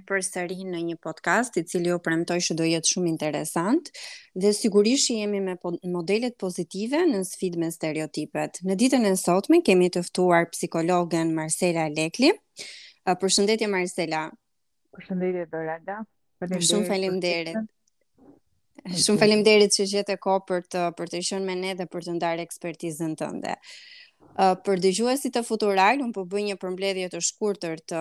[0.00, 3.90] për përsëri në një podcast i cili u premtoj se do jetë shumë interesant
[4.40, 5.56] dhe sigurisht që jemi me
[5.96, 8.60] modelet pozitive në sfidë me stereotipet.
[8.64, 10.48] Në ditën e sotme kemi të ftuar
[11.32, 12.30] Marcela Lekli.
[13.06, 14.28] Përshëndetje Marcela.
[14.94, 16.02] Përshëndetje Dorada.
[16.42, 17.56] Shumë faleminderit.
[18.92, 22.16] Shumë faleminderit që jete këtu për të për të qenë me ne dhe për të
[22.16, 23.56] ndarë ekspertizën tënde
[24.36, 28.00] për dëgjuesit e Futural, unë po bëj një përmbledhje të shkurtër të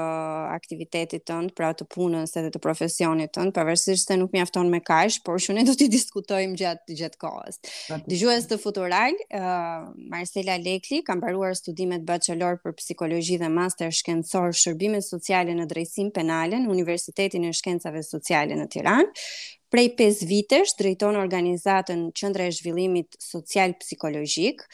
[0.55, 5.19] aktivitetit tënd, pra të punës edhe të profesionit tënd, pavarësisht se nuk mjafton me kaq,
[5.27, 7.61] por që ne do t'i diskutojmë gjatë gjatë kohës.
[7.87, 13.91] Pra Dëgjues të Futural, uh, Marcela Lekli ka mbaruar studimet bachelor për psikologji dhe master
[13.91, 19.27] shkencor shërbime sociale në drejtim penale në Universitetin e Shkencave Sociale në Tiranë.
[19.71, 24.65] Prej 5 vitesh drejton organizatën Qendra e Zhvillimit Social Psikologjik,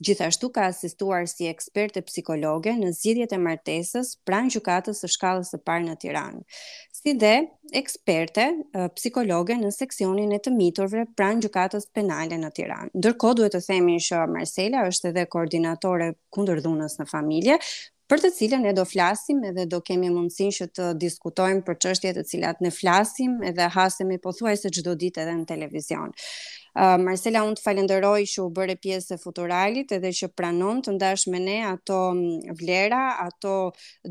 [0.00, 5.60] Gjithashtu ka asistuar si eksperte psikologe në zgjidhjet e martesës pranë gjykatës së shkallës së
[5.68, 6.40] parë në Tiranë.
[7.02, 7.32] Si dhe
[7.82, 8.46] eksperte
[8.96, 12.92] psikologe në seksionin e të miturve pranë gjykatës penale në Tiranë.
[12.96, 17.58] Ndërkohë duhet të themi që Marcela është edhe koordinatore kundërdhunës në familje,
[18.10, 22.18] për të cilën ne do flasim edhe do kemi mundësinë që të diskutojmë për çështjet
[22.20, 26.12] e cilat ne flasim edhe hasemi pothuajse çdo ditë edhe në televizion.
[26.74, 31.26] Marcela, unë të falenderoj që u bërë pjesë e futuralit edhe që pranon të ndash
[31.32, 31.98] me ne ato
[32.60, 33.52] vlera, ato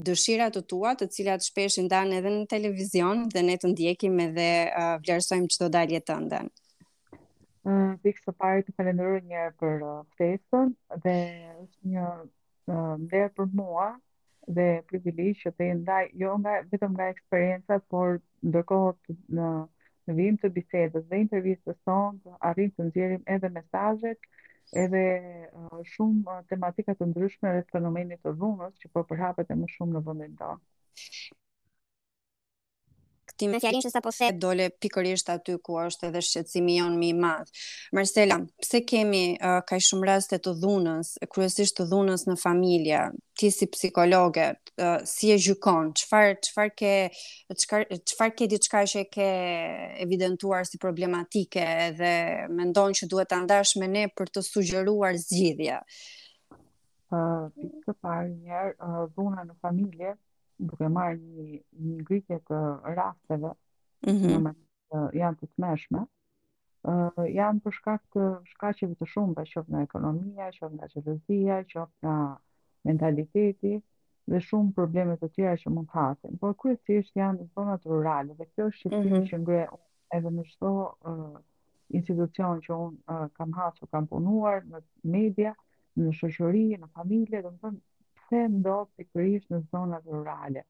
[0.05, 4.19] dëshira të tua të cilat shpesh i danë edhe në televizion dhe ne të ndjekim
[4.27, 4.47] edhe
[5.01, 6.51] vlerësojmë që do dalje të ndën.
[8.05, 9.83] Pikë së pari të falenderoj njërë për
[10.21, 10.71] festën
[11.03, 11.17] dhe
[11.65, 12.05] është një
[13.09, 13.89] mërë për mua
[14.57, 19.49] dhe privilegjë që të ndaj, jo nga, vitëm nga eksperiencët, por ndërkohë të në
[20.11, 21.19] në vijim të bisedës dhe
[21.65, 24.29] të sonë, arrim të nëzjerim edhe mesajet,
[24.83, 25.03] edhe
[25.61, 29.71] uh, shumë uh, tematikat të ndryshme dhe fenomenit të dhunës që po përhapet e më
[29.77, 30.63] shumë në vëndin tonë
[33.42, 37.50] kuptimin po e fjalës dole pikërisht aty ku është edhe shqetësimi jon më i madh.
[37.94, 43.00] Marcela, pse kemi uh, kaq shumë raste të dhunës, kryesisht të dhunës në familje?
[43.40, 44.46] Ti si psikologe,
[44.84, 45.91] uh, si e gjykon?
[45.97, 46.96] Çfarë çfarë ke
[47.57, 49.30] çfarë ke diçka që e ke
[50.06, 51.66] evidentuar si problematike
[51.97, 52.13] dhe
[52.50, 55.80] mendon që duhet ta ndash me ne për të sugjeruar zgjidhje?
[57.12, 60.13] Uh, për të parë njerë, uh, dhuna në familje,
[60.66, 62.59] duke marrë një një ngritje të
[62.97, 63.51] rasteve,
[64.07, 64.33] mhm.
[64.33, 65.16] ëh, mm -hmm.
[65.22, 66.03] janë të smeshme,
[67.38, 71.39] janë për shkak të shkaqeve të shumta, qoftë në ekonomia, qoftë në qetësi,
[71.73, 72.16] qoftë në
[72.89, 73.73] mentaliteti
[74.31, 76.38] dhe shumë probleme të tjera që mund të hasin.
[76.41, 79.29] Por kryesisht janë zona rurale dhe kjo është çështje mm -hmm.
[79.31, 79.61] që ngre
[80.17, 80.71] edhe në çdo
[81.11, 81.39] uh,
[82.00, 84.81] institucion që un uh, kam hasur, kam punuar në
[85.17, 85.53] media,
[85.97, 87.79] në shoqëri, në familje, domethënë
[88.31, 90.62] pse ndodh pikërisht në zonat rurale.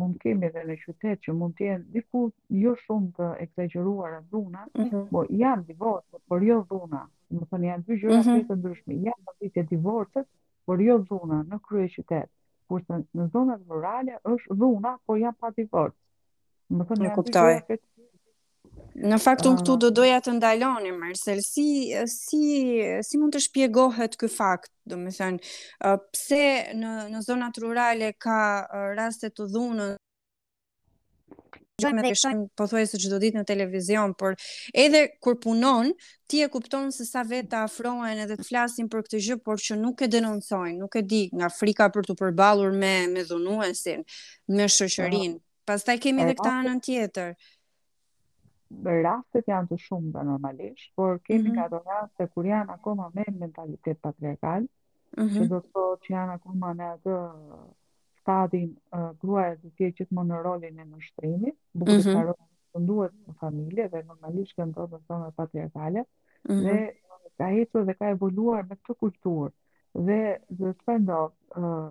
[0.00, 2.22] Mund kemi edhe në qytet që mund të jenë diku
[2.58, 5.04] jo shumë të eksagjeruara dhuna, mm -hmm.
[5.12, 7.04] po janë divorce, por jo dhuna.
[7.30, 8.42] Do të thonë janë dy gjëra mm -hmm.
[8.48, 8.96] të ndryshme.
[9.06, 10.24] Janë pasitë divorce,
[10.66, 12.30] por jo dhuna në krye qytet.
[12.68, 16.00] Kurse në zonat rurale është dhuna, por janë pa divorce.
[16.68, 17.38] Do të thonë janë dy
[17.78, 17.78] gjëra
[18.94, 19.80] Në fakt unë këtu ah.
[19.82, 21.64] do doja të ndaloni Marcel, si
[22.10, 22.38] si
[23.02, 26.42] si mund të shpjegohet ky fakt, domethënë pse
[26.78, 28.38] në në zonat rurale ka
[28.98, 29.96] raste të dhunës
[31.82, 34.36] Gjëmet e shumë po thuaj se gjithë ditë në televizion, por
[34.78, 35.88] edhe kur punon,
[36.30, 39.80] ti e kupton se sa vetë afrohen edhe të flasin për këtë gjë, por që
[39.80, 44.06] nuk e denoncojnë, nuk e di nga frika për të përbalur me, me dhunuesin,
[44.54, 45.34] me shëshërin.
[45.34, 45.42] Ah.
[45.72, 47.34] Pastaj kemi dhe këta anën tjetër
[48.82, 51.62] rastet janë të shumë dhe normalisht, por kemi mm -hmm.
[51.62, 54.68] ka do raste kur janë akoma me mentalitet patriarkal, mm
[55.14, 55.30] -hmm.
[55.34, 55.48] që mhm.
[55.48, 57.30] do të thotë që janë akoma në atë uh,
[58.20, 62.34] stadin uh, gruaja të tje që të në rolin e nështrimi, bukë mm -hmm.
[62.72, 64.90] të në familje dhe normalisht këndo mhm.
[64.90, 66.62] dhe të në patriarkale, mm -hmm.
[66.62, 66.90] dhe
[67.38, 69.52] ka hecë dhe ka evoluar me të kulturë,
[69.94, 71.20] dhe dhe të përndo,
[71.56, 71.90] uh,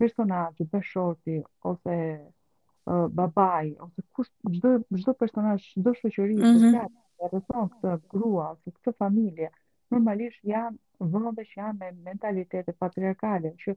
[0.00, 1.96] personajë, beshorti, ose
[2.86, 4.70] babai ose kush çdo
[5.00, 6.54] çdo personazh çdo shoqëri mm -hmm.
[6.54, 7.00] sociale
[7.32, 9.50] rrethon këtë grua ose këtë familje
[9.90, 10.76] normalisht janë
[11.12, 13.76] vende që janë me mentalitete patriarkale që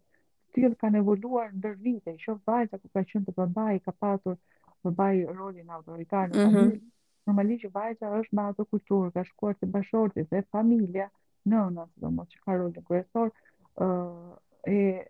[0.55, 4.35] tillë kanë evoluar ndër vite që vajza ka qenë te babai ka pasur
[4.83, 6.43] babai rolin autoritar në mhm.
[6.43, 6.81] familje
[7.27, 11.07] normalisht që vajza është me ato kulturë ka shkuar te bashorti dhe familja
[11.51, 13.35] nëna domosht që ka rolin kryesor ë
[13.85, 14.33] uh,
[14.77, 15.05] e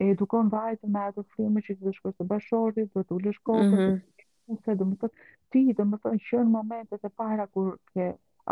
[0.00, 3.74] e edukon vajtën me ato sfume që të shkosh të bësh shorti, të ulësh kokën.
[3.76, 4.26] Mm -hmm.
[4.52, 4.96] Nëse do të mhm.
[5.02, 5.14] thotë,
[5.52, 8.06] ti do të thonë që në momentet e para kur ke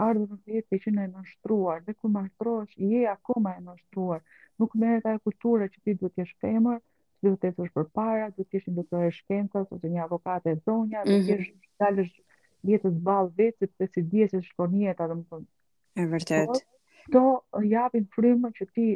[0.04, 4.20] ardhur në jetë ke qenë në shtruar, dhe kur mashtrohesh je akoma e shtruar.
[4.58, 6.78] Nuk merret e kultura që ti duhet të kesh femër,
[7.22, 11.00] duhet të ecësh përpara, duhet të kesh një doktorë shkencës ose një avokate e zonja,
[11.00, 11.20] mm -hmm.
[11.20, 11.48] të jesh
[11.81, 12.14] dalësh
[12.70, 15.46] jetës ball vetë sepse si dihet se shkon jeta, domethënë.
[16.00, 16.66] E vërtet.
[17.14, 17.20] to
[17.64, 18.87] japin frymën që ti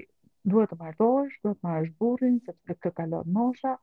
[0.45, 3.75] duhet të vazhdosh, duhet të marrësh burrin sepse këtë kalon mosha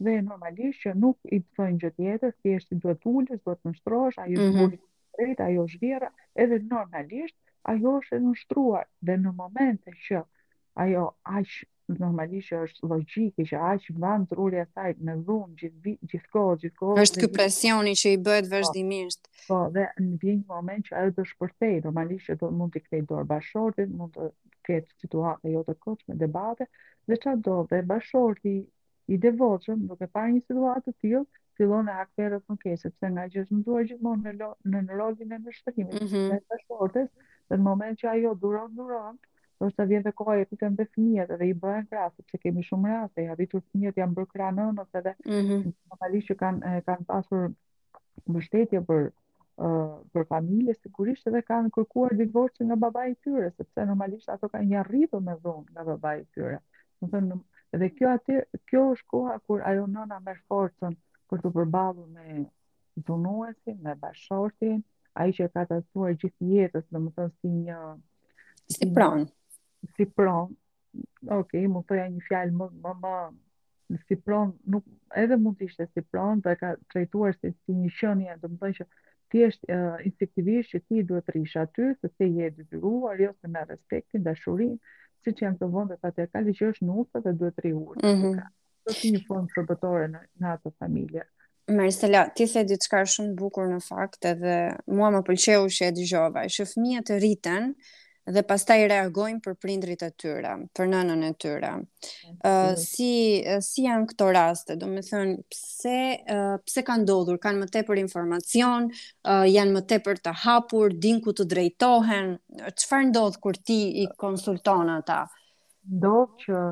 [0.00, 4.22] dhe normalisht që nuk i thonë gjë tjetër, thjesht i duhet ulësh, duhet të nshtrosh,
[4.24, 4.76] ajo mm -hmm.
[4.76, 6.08] burri ajo zhvjera,
[6.42, 7.36] edhe normalisht
[7.72, 10.22] ajo është e nështruar dhe në momente që
[10.84, 11.04] ajo
[11.38, 11.50] aq
[12.00, 17.02] normalisht që është logjike që aq mban truri i saj në dhunë gjithë gjithkohë gjithkohë
[17.04, 18.56] është ky presioni që i bëhet po.
[18.56, 22.80] vazhdimisht po, dhe në një moment që ajo do shpërthejë normalisht që do mund të
[22.86, 24.30] kthej dorë bashortit mund të
[24.70, 26.66] ketë situatë jo të me debate,
[27.10, 28.52] dhe qa do dhe bashorti
[29.10, 31.22] i devoqëm, duke pa një situatë të tilë,
[31.60, 35.56] fillon e akterët në kese, pëse nga gjithë është gjithmonë në, në, në e në
[35.58, 36.28] shtëkimit, mm -hmm.
[36.32, 37.10] në bashortës,
[37.50, 39.18] dhe në moment që ajo duron, duron,
[39.60, 42.38] do të vjen dhe kohë e të kënë dhe fëmijet dhe i bëhen krasë, sepse
[42.46, 45.74] kemi shumë rase, ja vitur fëmijet janë bërë kra në nëse dhe mm -hmm.
[45.92, 47.50] normalisht që kanë, kanë pasur
[48.36, 49.10] mështetje për
[49.60, 54.70] për familje, sigurisht edhe kanë kërkuar divorcin nga babai i tyre, sepse normalisht ato kanë
[54.70, 56.60] një rritë me dhunë nga babai i tyre.
[57.02, 57.36] Më thënë,
[57.76, 58.38] edhe kjo, atë
[58.70, 60.96] kjo është koha kur ajo nëna me forcën
[61.30, 62.46] për të përballur me
[63.04, 64.80] dhunuesin, me bashortin,
[65.14, 67.78] a i që ka tatuar gjithë jetës, dhe më thënë si një...
[68.78, 69.28] Si pron,
[69.96, 70.56] Si pronë.
[71.36, 73.12] Ok, më thëja një fjalë më, më,
[73.92, 74.16] më si
[74.72, 78.58] nuk, edhe mund të ishte si dhe ka trejtuar si, si një shënje, dhe më
[78.64, 78.86] thënë që
[79.30, 83.48] ti uh, instinktivisht që ti duhet të rish aty, se se je detyruar jo se
[83.52, 84.76] me respektin, dashurin,
[85.24, 88.00] siç janë këto vende patriarkale që është nuse dhe duhet të rihur.
[88.02, 88.40] Mm -hmm.
[88.86, 91.24] Do një fond shërbëtore në në atë familje.
[91.70, 94.56] Marcela, ti the diçka shumë bukur në fakt edhe
[94.86, 97.74] mua më pëlqeu që e dëgjova, që fëmijët rriten,
[98.30, 101.70] dhe pastaj reagojnë për prindrit e tyre, për nënën e tyre.
[102.32, 103.12] Uh, si
[103.66, 104.76] si janë këto raste?
[104.80, 107.38] Do të thonë pse uh, pse kanë ndodhur?
[107.42, 112.34] Kan më tepër informacion, uh, janë më tepër të hapur, din ku të drejtohen.
[112.76, 115.22] Çfarë ndodh kur ti i konsulton ata?
[115.90, 116.62] Ndodh që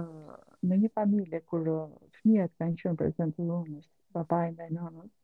[0.68, 1.66] në një familje kur
[2.20, 3.80] fëmijët kanë qenë prezant në rrugë,
[4.16, 5.14] papai ndaj nënës,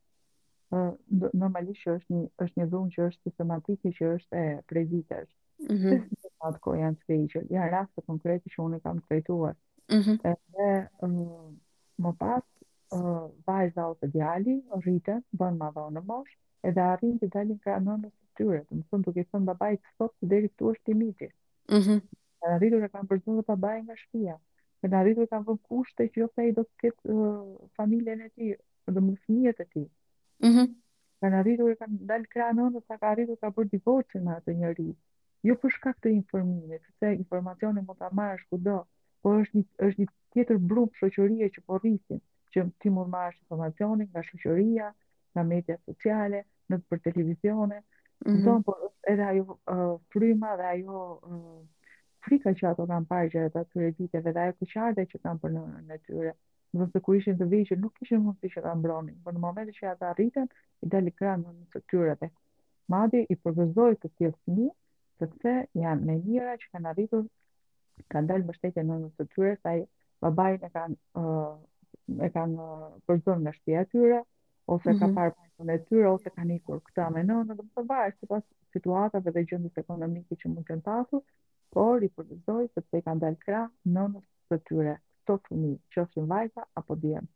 [1.39, 5.31] normalisht që është një është një dhunë që është sistematike që është e prej vitesh.
[5.65, 6.14] Mm -hmm
[6.45, 9.55] atë ko janë të Ja, rastë konkreti që unë kam të vejtuar.
[9.95, 10.17] Mm -hmm.
[10.23, 10.69] Dhe
[11.03, 11.61] um,
[12.05, 12.45] më pas,
[12.97, 16.37] uh, vajza ose djali, rritën, bënë ma dhonë në moshë,
[16.69, 19.91] edhe arrinë të dalin ka nënës të tyre, të më thënë duke thënë babaj të
[19.99, 21.29] sot të deri këtu të limiti.
[21.75, 21.99] Mm -hmm.
[22.55, 24.37] Arritur e kam përzunë dhe babaj nga të
[24.85, 28.29] Në arritur të të të kushte që jo të do të ketë uh, familjen e
[28.37, 28.47] ti,
[28.95, 29.85] dhe më fëmijet e ti.
[30.45, 30.67] Mm -hmm.
[31.21, 32.49] Kanë arritur e kanë dalë kra
[32.89, 34.91] sa ka arritur ka bërë divorcën atë njëri
[35.45, 38.79] jo për shkak të informimit, sepse informacioni mund ta marrësh kudo,
[39.25, 42.21] por është një është një tjetër brum shoqërie që po rrisin,
[42.55, 44.89] që ti mund marrësh informacionin nga shoqëria,
[45.35, 46.41] nga media sociale,
[46.73, 47.83] në për televizione,
[48.25, 48.63] mm -hmm.
[48.67, 48.79] por
[49.13, 51.03] edhe ajo fryma dhe ajo
[52.25, 55.51] frika që ato kanë parë gjatë të atyre viteve dhe ajo kuqardhe që kanë për
[55.59, 56.33] në natyrë.
[56.79, 59.77] Do të kur ishin të vëqë nuk kishin mundësi që ta mbronin, por në momentin
[59.81, 60.49] që ata arritën,
[60.83, 62.31] i dali krahun në natyrë
[62.89, 64.73] madje i përgëzoi të tillë fëmijë
[65.21, 65.51] sepse
[65.81, 67.25] janë me njëra që kanë arritur
[68.13, 69.85] kanë dalë mbështetje në nënës të tyre sa i
[70.25, 71.29] babait e kanë
[72.27, 72.69] e kanë
[73.11, 74.19] përzon nga shtëpia e tyre
[74.75, 74.99] ose mm -hmm.
[74.99, 75.15] ka mhm.
[75.17, 78.45] parë punën e tyre ose kanë ikur këta me nënën në domethënë varet sipas
[78.77, 81.23] situatave dhe gjendjes ekonomike që mund të ndatu
[81.75, 84.97] por i përvizoj sepse i kanë dalë krah nënës të tyre
[85.29, 87.27] tot fëmijë, qoftë vajza apo djem.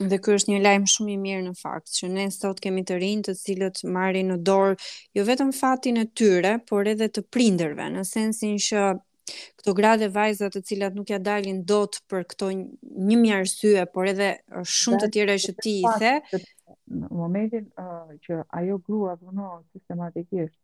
[0.00, 2.96] Dhe ky është një lajm shumë i mirë në fakt, që ne sot kemi të
[3.02, 4.76] rinj të cilët marrin në dorë
[5.18, 8.86] jo vetëm fatin e tyre, por edhe të prindërve, në sensin që
[9.60, 13.84] këto gra dhe vajza të cilat nuk ja dalin dot për këto një mijë arsye,
[13.94, 14.30] por edhe
[14.78, 16.14] shumë të tjera që ti i the,
[16.88, 20.56] në momentin uh, që ajo grua punon sistematikisht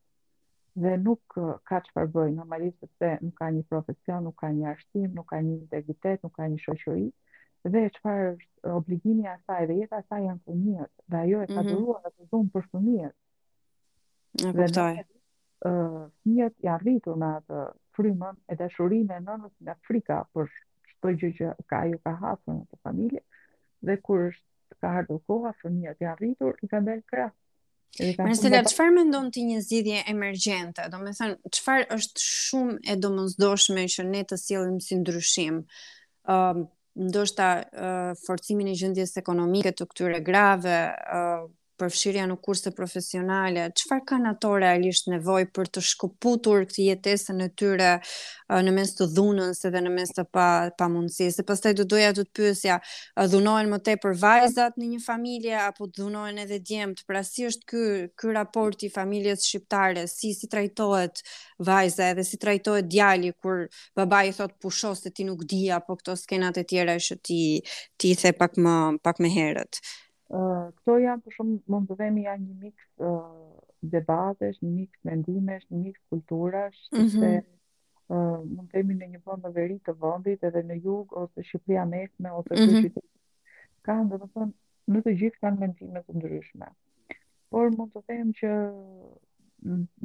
[0.80, 4.68] dhe nuk uh, ka çfarë bëj, normalisht sepse nuk ka një profesion, nuk ka një
[4.72, 7.16] arsim, nuk ka një integritet, nuk ka një shoqëri, ë uh,
[7.66, 11.46] dhe çfarë është obligimi i asaj dhe jeta e saj janë fëmijët dhe ajo e
[11.50, 11.70] ka mhm.
[11.72, 13.16] dhuruar atë dhun për fëmijët.
[14.46, 15.00] E kuptoj.
[15.66, 15.72] ë
[16.20, 17.62] fëmijët janë rritur me atë
[17.98, 20.52] frymën e dashurinë e nënës nga frika për
[20.92, 23.24] çdo gjë që ka ajo ka hapur në familje
[23.88, 27.32] dhe kur është ka ardhur koha fëmijët janë rritur i kanë dalë krah.
[27.98, 28.66] Mersela, dhe...
[28.70, 30.84] qëfar me ndonë ti një zidhje emergjente?
[30.92, 35.64] Do me thënë, qëfar është shumë e domosdoshme që ne të sillim si ndryshim?
[36.28, 40.78] Um, ndoshta uh, forcimin e gjendjes ekonomike të këtyre grave,
[41.80, 47.48] përfshirja në kurse profesionale, qëfar kanë ato realisht nevoj për të shkuputur këtë jetesën e
[47.60, 47.90] tyre
[48.64, 50.46] në mes të dhunën se dhe në mes të pa,
[50.80, 51.30] pa mundësi?
[51.36, 52.78] Se pas taj të doja të të pysja,
[53.34, 57.02] dhunojnë më te për vajzat në një familje, apo dhunohen dhunojnë edhe djemët?
[57.10, 57.82] Pra si është ky,
[58.18, 61.22] ky raport i familjes shqiptare, si si trajtohet
[61.70, 63.66] vajza edhe si trajtohet djali, kur
[63.96, 67.40] baba i thot pusho se ti nuk dija, po këto skenat e tjera është ti,
[67.98, 69.82] ti the pak më, pak më herët?
[70.30, 75.64] këto janë për shumë mund të themi janë një miks uh, debatesh, një miks mendimesh,
[75.70, 77.08] një miks kulturash, mhm.
[77.08, 78.14] sepse mm -hmm.
[78.14, 81.84] uh, mund të themi në një në veri të vendit edhe në jug ose Shqipëria
[81.88, 82.80] mesme ose mm -hmm.
[82.80, 83.10] Shqipëri.
[83.82, 84.52] Kanë, domethënë,
[84.92, 86.66] në të gjithë kanë mendime të ndryshme.
[87.50, 88.50] Por mund të them që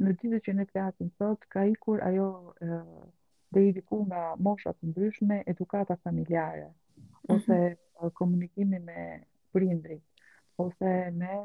[0.02, 2.68] në ditët që ne kreatin sot ka ikur ajo e,
[3.54, 7.32] dhe i diku nga moshat të ndryshme, edukata familjare mhm.
[7.34, 8.10] ose mm -hmm.
[8.12, 10.02] komunikimi me prindrit
[10.60, 10.80] ose
[11.18, 11.36] me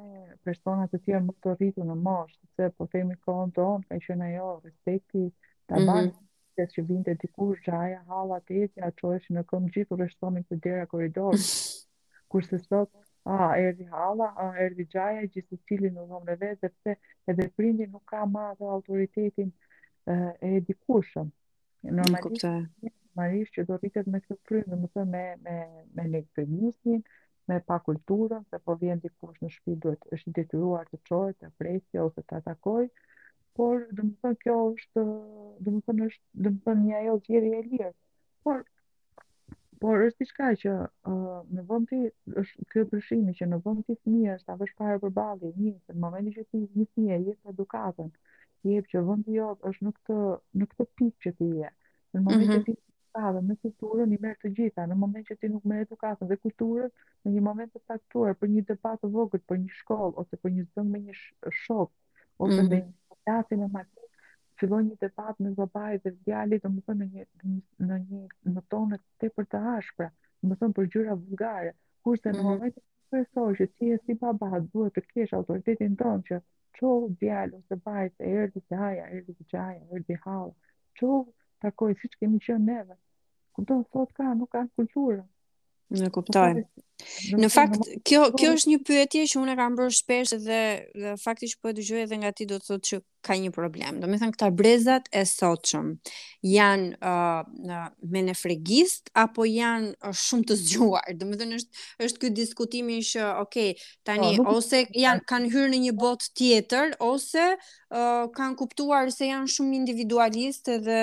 [0.45, 4.27] persona të tjerë më të rritur në mosh, sepse po themi kohën tonë ka qenë
[4.31, 5.23] ajo respekti
[5.69, 6.11] ta mm
[6.59, 10.43] se që vinte dikush që aja hala të jetja qoheshin në këmë gjithu u rështonin
[10.49, 11.45] të dera koridorës.
[11.45, 12.23] Mhm.
[12.33, 12.89] Kurse sot,
[13.35, 16.97] a, erdi halla, a, erdi gjaja, gjithë të cilin në nëmë në vet, dhe
[17.31, 20.17] edhe prindi nuk ka ma dhe autoritetin e,
[20.49, 21.31] e dikushëm.
[22.01, 22.49] Normalisht,
[22.89, 25.57] normalisht që do rritet me këtë prindë, më të me, me,
[26.01, 27.03] me, me
[27.49, 31.49] me pa kulturën, se po vjen dikush në shtëpi duhet është detyruar të çojë, të
[31.61, 32.83] presë ose të atakoj,
[33.59, 35.05] por do të thonë kjo është,
[35.65, 37.89] do të thonë është, do të thonë një ajo thirrje e lirë.
[38.45, 38.61] Por
[39.83, 41.99] por është diçka që uh, në vend ti
[42.41, 46.35] është ky përshimi që në vend ti fëmia është avësh para përballi, një në momentin
[46.37, 48.11] që ti një fëmijë jep edukatën,
[48.73, 50.19] jep që vendi jo është në këtë
[50.61, 51.71] në këtë pikë që ti je.
[52.15, 52.67] Në momentin mm -hmm.
[52.67, 52.77] që ti
[53.09, 56.35] edukatën, në kulturën i merë të gjitha, në moment që ti nuk merë edukatën dhe
[56.43, 56.91] kulturën,
[57.25, 60.63] në një moment të taktuar për një debatë vogët, për një shkollë, ose për një
[60.75, 61.13] zëngë me një
[61.51, 61.93] shokë,
[62.37, 62.69] ose mm -hmm.
[62.69, 62.87] me mhm.
[62.87, 64.01] një klasi me matë,
[64.59, 67.25] filloj një debat me zëbaj dhe djali, dhe më thënë në një,
[67.89, 70.11] në një, në tonë të për të ashpra,
[70.43, 71.73] më thënë për gjyra vulgare,
[72.03, 72.47] kurse në mhm.
[72.47, 76.41] moment të kërësoj që ti e si baba duhet të kesh autoritetin tonë që
[76.79, 80.53] qohë djali ose baj të erdi të haja, erdi të qaja, erdi halë,
[80.99, 81.31] qohë
[81.63, 82.95] takoj siç kemi qënë neve.
[83.57, 85.23] Kupton sot ka, nuk ka kulturë.
[85.89, 86.59] Në po kuptoj.
[87.39, 90.57] Në fakt, kjo po kjo është një pyetje që unë e kam bërë shpesh dhe,
[90.93, 93.97] dhe fakti po e dëgjoj edhe nga ti do të thotë që ka një problem.
[93.97, 95.87] Do të thënë këta brezat e sotshëm
[96.45, 98.85] janë uh, në, uh, me
[99.23, 101.09] apo janë uh, shumë të zgjuar.
[101.23, 103.73] Do të thënë është është ky diskutimi që, okay,
[104.05, 109.31] tani po, ose janë kanë hyrë në një bot tjetër ose uh, kanë kuptuar se
[109.33, 111.01] janë shumë individualistë dhe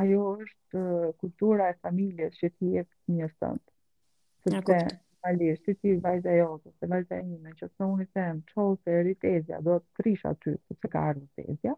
[0.00, 3.66] ajo është uh, kultura e familjes që ti e një sëndë.
[4.44, 4.78] Se ja, të
[5.24, 8.42] malirë, si ti vajzë e jote, se vajzë e ime, që së unë i themë,
[8.50, 9.16] që se eri
[9.68, 11.72] do të trisha ty, se se ka arru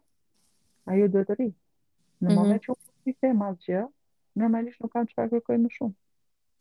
[0.87, 1.45] ajo do të ri.
[1.47, 1.53] Në
[2.19, 2.35] mm -hmm.
[2.35, 3.85] moment që unë të themë asgjë,
[4.39, 5.95] normalisht nuk kanë që fa kërkoj më shumë.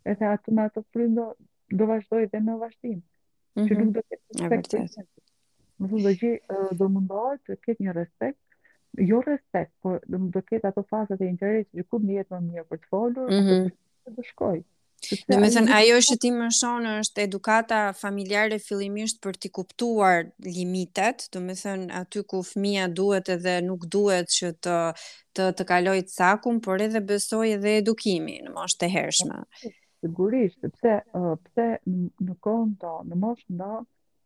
[0.04, 1.32] E atë me frindo,
[1.70, 2.98] do vazhdoj dhe në vazhdim.
[3.00, 3.68] Mm -hmm.
[3.68, 3.82] Që mhm.
[3.84, 5.08] nuk do të ketë respekt.
[5.80, 8.38] Më thonë do që do mundohet të ketë një respekt,
[9.10, 12.64] jo respekt, por do të ketë ato fazat e interesit që ku ndihet më mirë
[12.70, 13.68] për të folur, mm -hmm.
[14.04, 14.62] të, të shkoj.
[15.28, 20.30] Dhe me thënë, ajo është ti më shonë është edukata familjare fillimisht për t'i kuptuar
[20.40, 24.78] limitet, dhe me thënë, aty ku fëmija duhet edhe nuk duhet që të,
[25.36, 29.36] të, të kaloj të sakum, por edhe besoj edhe edukimi në moshtë të hershme
[30.06, 33.78] sigurisht, sepse uh, pse në kohën to, në moshën do,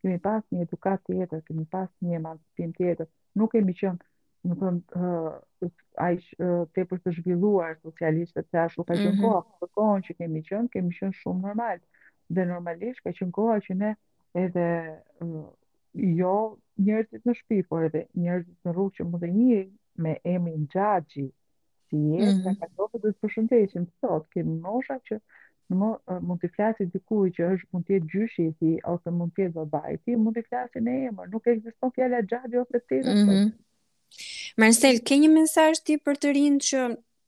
[0.02, 3.08] kemi pas një edukat tjetër, kemi pas një emancipim tjetër,
[3.40, 4.02] nuk kemi qenë,
[4.50, 10.06] do të uh, uh, tepër të zhvilluar socialisht, sepse ashtu ka qënë mm në kohën
[10.06, 11.82] që kemi qenë, kemi qenë shumë normal.
[12.30, 13.92] Dhe normalisht ka qenë koha që ne
[14.38, 14.64] edhe
[15.24, 15.50] uh,
[16.20, 16.34] jo
[16.80, 19.60] njerëzit në shtëpi, por edhe njerëzit në rrugë që mund të një
[20.00, 21.26] me emrin Xhaxhi
[21.90, 22.40] si e mhm.
[22.46, 25.18] ka qenë të përshëndesim sot kemi mosha që
[25.76, 25.90] më
[26.26, 29.56] mund të flasë kuj që është mund të jetë gjyshi i ose mund të jetë
[29.58, 33.04] babai ti, mund të flasë në emër, nuk ekziston fjala xhabi ose tetë.
[33.10, 33.68] Mm të.
[34.58, 36.80] Marcel, ke një mesazh ti për të rinë që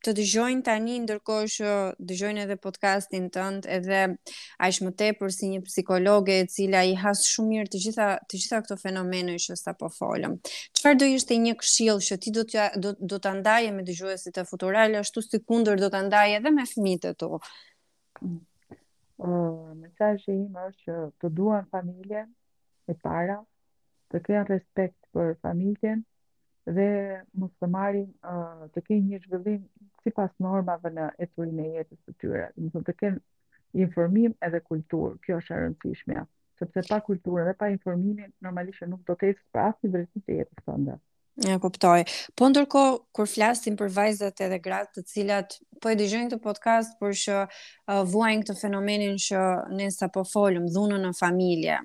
[0.03, 1.75] të dëgjojnë tani ndërkohë që
[2.11, 4.01] dëgjojnë edhe podcastin tënd edhe
[4.67, 8.41] aq më tepër si një psikologe e cila i has shumë mirë të gjitha të
[8.43, 10.35] gjitha këto fenomene që sapo folëm.
[10.75, 12.67] Çfarë do ishte një këshill që ti do të
[12.99, 17.13] do, ta ndaje me dëgjuesit e futural ashtu kundër do ta ndaje edhe me fëmijët
[17.13, 17.39] e tu?
[19.83, 22.29] mesajë i më është që të duan familjen
[22.91, 23.37] e para,
[24.11, 26.01] të kënë respekt për familjen
[26.77, 26.89] dhe
[27.35, 29.63] më të marim uh, të kënë një zhvillim
[30.03, 32.49] si pas normave në eturin e jetës të tyre.
[32.61, 33.19] Më të të kënë
[33.87, 36.27] informim edhe kulturë, kjo është rëndësishme,
[36.63, 40.17] Sepse pa kulturën dhe pa informimin, normalisht nuk do të jetës për asë një drejtë
[40.27, 41.01] e jetës të ndërë.
[41.41, 42.05] Ja, kuptoj.
[42.37, 42.81] Po ndërko,
[43.17, 47.37] kur flasim për vajzat edhe gratë të cilat, po e dëgjojnë të podcast, për shë
[47.45, 51.79] uh, vuajnë këtë fenomenin shë në nësa po folëm, dhunën në familje.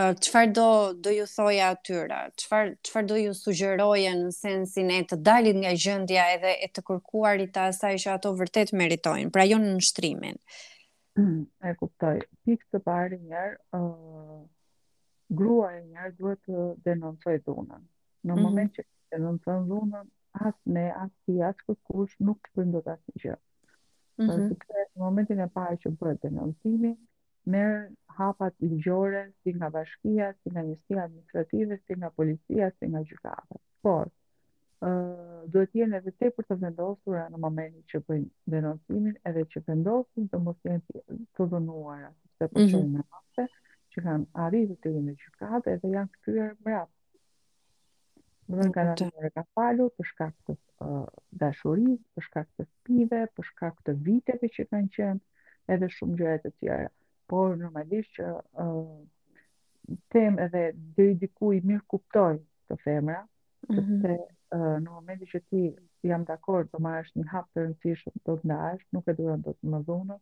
[0.00, 0.68] Qëfar do,
[1.04, 2.20] do ju thoja atyra?
[2.38, 7.50] Qëfar do ju sugjeroje në sensin e të dalit nga gjëndja edhe e të kërkuarit
[7.56, 10.38] të asaj që ato vërtet meritojnë, pra jo në nështrimin?
[11.18, 12.20] Mm, e kuptoj.
[12.46, 14.42] Pikë të pari njerë, uh,
[15.42, 17.88] grua e njerë duhet të denoncoj dhunën
[18.26, 18.42] në mm -hmm.
[18.42, 20.02] moment që të në të në
[20.46, 23.36] asë ne, asë ti, asë kërkush, nuk të përndot asë një gjë.
[24.20, 24.56] Mm -hmm.
[24.94, 26.92] Në momentin e pare që bërë të në nësimi,
[27.50, 33.00] merën hapat ligjore, si nga bashkia, si nga njësia administrative, si nga policia, si nga
[33.10, 33.58] gjukatë.
[33.82, 34.08] Por,
[34.88, 39.60] Uh, duhet jenë edhe te për të vendosur në momentin që bëjnë denoncimin edhe që
[39.66, 40.80] vendosin të mos jenë
[41.36, 42.08] të, dënuara,
[42.40, 42.96] sepse për po mm -hmm.
[42.96, 43.44] që në mase,
[43.92, 46.90] që kanë arritë të jenë në gjukatë edhe janë këtyrë mrapë
[48.50, 51.04] Më dhe në kanë të ka falu, për shkak të uh,
[51.42, 55.20] për shkak të spive, për shkak të viteve që kanë qenë,
[55.74, 56.88] edhe shumë gjëre të tjera.
[57.30, 58.32] Por normalisht që
[58.64, 58.96] uh,
[60.16, 60.64] tem edhe
[60.96, 62.32] dhe i diku i mirë kuptoj
[62.66, 63.20] të femra,
[63.68, 64.26] sepse mm -hmm.
[64.58, 65.62] uh, në momenti që ti
[66.10, 69.18] jam dhe akord, do ma është një hapë të rëndësishëm, të të ndash, nuk e
[69.22, 70.20] duron të të më dhunën,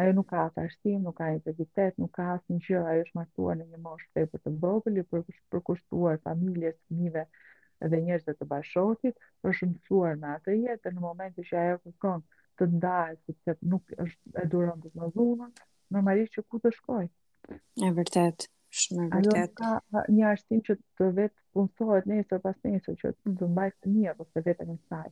[0.00, 0.74] Ajo nuk ka as
[1.06, 4.50] nuk ka identitet, nuk ka asnjë gjë, ajo është martuar në një moshë tepër të
[4.62, 5.04] vogël, i
[5.52, 7.24] përkushtuar familjes, fëmijëve
[7.90, 12.20] dhe njerëzve të bashotit, për shumësuar në atë jetë në momentin që ajo kërkon
[12.58, 15.48] të ndahet sepse nuk është e duron të më dhunë,
[15.90, 17.06] normalisht që ku të shkoj?
[17.84, 18.48] E vërtet,
[18.78, 19.36] shumë e vërtet.
[19.38, 23.22] Ajo ka një arsim që të vetë punsohet nesër pas nesër që mm.
[23.22, 25.08] të të mbajtë të mija për se vetën në saj.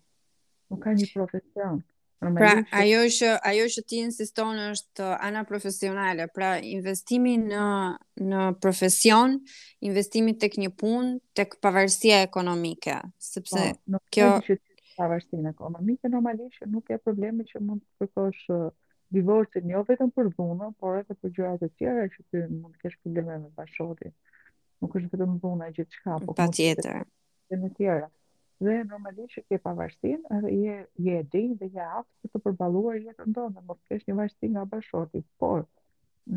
[0.70, 1.80] Nuk ka një profesion.
[2.20, 7.68] Pra, ajo që, ajo që ti insiston është uh, ana profesionale, pra investimi në,
[8.28, 9.38] në profesion,
[9.88, 12.98] investimi të kënjë pun, të pavarësia ekonomike.
[13.24, 14.28] Sëpse, po, nuk kjo...
[14.36, 18.66] Nuk që të pavarësia ekonomike, normalisht nuk e probleme që mund të kërkosh uh,
[19.16, 22.84] divorcin, jo vetëm për dhunë, por edhe për gjëra të tjera që ti mund të
[22.84, 24.12] kesh probleme me bashkëshortin
[24.82, 27.04] nuk është vetëm dhuna gjithçka, po pa tjetër.
[27.50, 28.08] Dhe në tjera.
[28.60, 30.74] Dhe normalisht që ke pavarësinë, edhe je
[31.06, 34.52] je e dinj dhe je aftë për të përballuar jetën tonë, mos kesh një vështirësi
[34.54, 35.64] nga bashkëshorti, por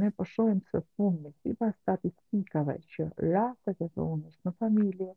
[0.04, 5.10] ne po shohim se fundi sipas statistikave që rastet e dhunës në familje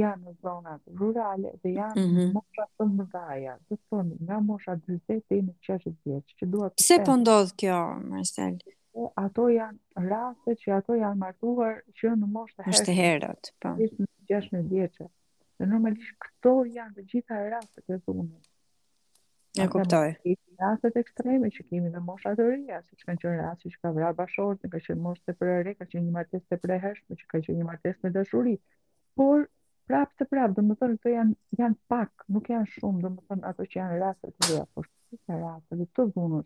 [0.00, 2.32] janë në zonat rurale dhe janë mm -hmm.
[2.38, 6.74] mosha të mëdhaja, të thoni, nga mosha 20 në 60 vjeqë, që duhet...
[6.76, 7.78] Pse për po kjo,
[8.10, 8.56] Marcel?
[8.94, 12.88] po ato janë raste që ato janë martuar që në moshë të herët.
[12.88, 13.72] Në herët, po.
[13.76, 15.00] Në 16 vjeç.
[15.60, 18.42] Në normalisht këto janë të gjitha raste të zonë.
[19.58, 20.12] Ja kuptoj.
[20.60, 24.16] rastet ekstreme që kemi në moshë të re, siç kanë qenë rasti që ka vrarë
[24.18, 27.58] bashortë, ka qenë moshë të prerë, ka qenë një martesë të prehesh, që ka qenë
[27.62, 28.54] një martesë me dashuri.
[29.18, 29.48] Por
[29.88, 33.24] prapë të prapë, do të thonë këto janë janë pak, nuk janë shumë, do të
[33.32, 36.42] thonë ato që janë rastet të vëra, por të raste të zonë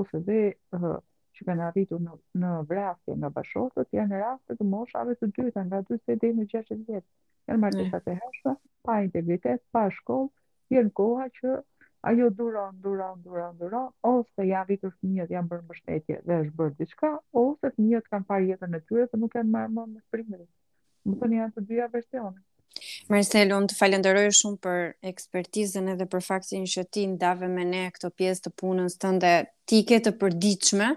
[0.00, 0.40] ose dhe
[1.36, 5.64] që kanë arritur në, në vrasje nga bashkëshortët janë në raste të moshave të dyta
[5.68, 7.04] nga 40 deri në 60 vjet.
[7.50, 8.18] Janë martesa të mm.
[8.22, 8.54] hershme,
[8.88, 10.30] pa integritet, pa shkollë,
[10.78, 11.56] janë koha që
[12.12, 16.76] ajo duron, duron, duron, duron, ose janë të fëmijët janë bërë mbështetje dhe është bërë
[16.80, 17.12] diçka,
[17.44, 20.50] ose fëmijët kanë parë jetën e tyre dhe nuk janë marrë më në primërin.
[21.06, 22.40] Më thënë janë të dyja versione.
[23.12, 24.78] Marcel, unë të falenderoj shumë për
[25.12, 29.30] ekspertizën edhe për faktin që ti ndave me ne këto pjesë të punës të tënde,
[29.70, 30.88] ti ke të përditshme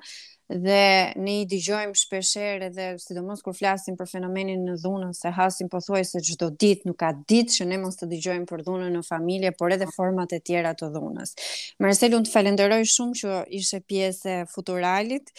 [0.66, 0.80] dhe
[1.22, 6.24] ne i dëgjojmë shpeshherë edhe sidomos kur flasim për fenomenin në dhunën se hasim pothuajse
[6.32, 9.78] çdo ditë, nuk ka ditë që ne mos të dëgjojmë për dhunën në familje, por
[9.78, 11.36] edhe format e tjera të dhunës.
[11.86, 15.30] Marcel, unë të falenderoj shumë që ishe pjesë e Futuralit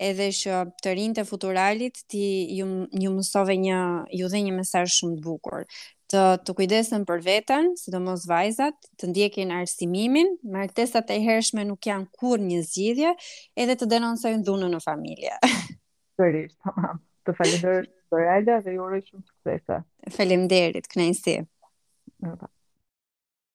[0.00, 2.22] edhe që të rinjtë futuralit ti
[2.60, 2.70] ju,
[3.02, 3.80] ju mësove një,
[4.22, 5.66] ju dhe një mesazh shumë të bukur
[6.10, 12.08] të të kujdesen për veten, sidomos vajzat, të ndjekin arsimimin, martesat e hershme nuk janë
[12.18, 13.12] kur një zgjidhje,
[13.62, 15.36] edhe të denonsojnë dhunën në familje.
[16.20, 17.00] Sërish, tamam.
[17.28, 19.80] Të falenderoj Zoraida dhe ju uroj shumë suksese.
[20.16, 21.38] Faleminderit, kënaqësi.
[22.18, 22.59] Mirupafshim.